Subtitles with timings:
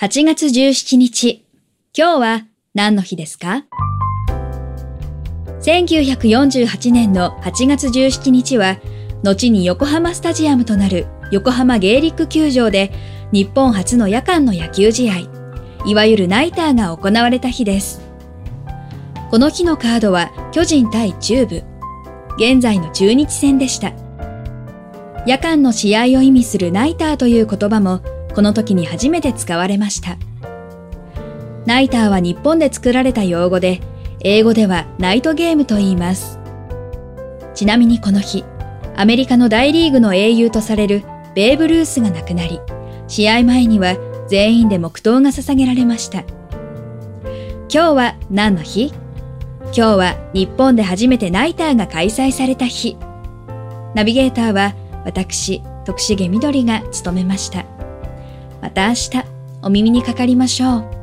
[0.00, 1.44] 8月17日。
[1.92, 3.64] 今日は何の日ですか
[5.60, 8.78] ?1948 年の8月17日は、
[9.24, 12.92] 後に横浜スタジアムとなる横浜ゲイリック球場で
[13.32, 15.14] 日本初の夜間の野球試合、
[15.84, 18.00] いわゆるナイターが行われた日です。
[19.32, 21.64] この日のカードは巨人対中部、
[22.36, 23.92] 現在の中日戦でした。
[25.26, 28.00] 夜間の試合を意味するナイターという言葉も
[28.34, 30.16] この時に初めて使われました。
[31.66, 33.80] ナイターは日本で作られた用語で、
[34.20, 36.38] 英語ではナイトゲームと言います。
[37.54, 38.44] ちなみにこの日、
[38.96, 41.02] アメリカの大リーグの英雄とされる
[41.34, 42.60] ベーブ・ルースが亡くなり、
[43.06, 43.96] 試合前には
[44.28, 46.20] 全員で黙祷が捧げられました。
[46.20, 48.92] 今日は何の日？
[49.64, 52.96] 今日は日本で初めてナイターが開催された日。
[53.94, 54.74] ナビゲーターは
[55.04, 57.64] 私、徳重みどりが務めました。
[58.60, 59.10] また明日
[59.62, 60.97] お耳にかかりましょう。